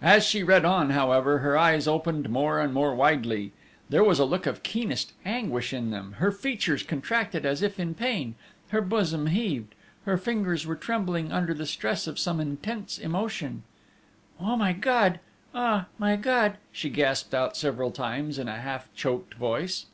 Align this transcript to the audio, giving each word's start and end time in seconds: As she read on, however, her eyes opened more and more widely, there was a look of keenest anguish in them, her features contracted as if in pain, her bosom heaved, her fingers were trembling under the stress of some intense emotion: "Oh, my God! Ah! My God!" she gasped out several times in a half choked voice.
As 0.00 0.24
she 0.24 0.42
read 0.42 0.64
on, 0.64 0.88
however, 0.88 1.40
her 1.40 1.54
eyes 1.58 1.86
opened 1.86 2.30
more 2.30 2.60
and 2.60 2.72
more 2.72 2.94
widely, 2.94 3.52
there 3.90 4.02
was 4.02 4.18
a 4.18 4.24
look 4.24 4.46
of 4.46 4.62
keenest 4.62 5.12
anguish 5.22 5.70
in 5.74 5.90
them, 5.90 6.12
her 6.12 6.32
features 6.32 6.82
contracted 6.82 7.44
as 7.44 7.60
if 7.60 7.78
in 7.78 7.92
pain, 7.92 8.36
her 8.70 8.80
bosom 8.80 9.26
heaved, 9.26 9.74
her 10.06 10.16
fingers 10.16 10.64
were 10.64 10.76
trembling 10.76 11.30
under 11.30 11.52
the 11.52 11.66
stress 11.66 12.06
of 12.06 12.18
some 12.18 12.40
intense 12.40 12.96
emotion: 12.96 13.64
"Oh, 14.40 14.56
my 14.56 14.72
God! 14.72 15.20
Ah! 15.54 15.88
My 15.98 16.16
God!" 16.16 16.56
she 16.72 16.88
gasped 16.88 17.34
out 17.34 17.54
several 17.54 17.90
times 17.90 18.38
in 18.38 18.48
a 18.48 18.56
half 18.58 18.88
choked 18.94 19.34
voice. 19.34 19.84